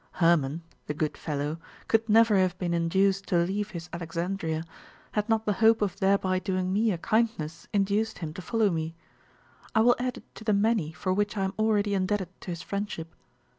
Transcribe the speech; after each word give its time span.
Hermon 0.13 0.63
the 0.87 0.95
good 0.95 1.15
fellow! 1.15 1.59
could 1.87 2.09
never 2.09 2.35
have 2.37 2.57
been 2.57 2.73
induced 2.73 3.27
to 3.27 3.37
leave 3.37 3.69
his 3.69 3.87
Alexandria, 3.93 4.63
had 5.11 5.29
not 5.29 5.45
the 5.45 5.53
hope 5.61 5.79
of 5.79 5.99
thereby 5.99 6.39
doing 6.39 6.73
me 6.73 6.91
a 6.91 6.97
kindness 6.97 7.67
induced 7.71 8.17
him 8.17 8.33
to 8.33 8.41
follow 8.41 8.71
me. 8.71 8.95
I 9.75 9.81
will 9.81 9.95
add 9.99 10.17
it 10.17 10.33
to 10.37 10.43
the 10.43 10.53
many 10.53 10.91
for 10.91 11.13
which 11.13 11.37
I 11.37 11.43
am 11.43 11.53
already 11.59 11.93
indebted 11.93 12.29
to 12.41 12.49
his 12.49 12.63
friendship. 12.63 13.13